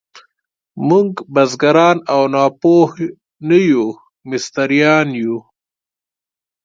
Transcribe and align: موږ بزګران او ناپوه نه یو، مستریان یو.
موږ 0.87 1.09
بزګران 1.33 1.97
او 2.13 2.21
ناپوه 2.33 2.87
نه 3.47 3.57
یو، 3.69 3.85
مستریان 4.29 5.07
یو. 5.21 5.37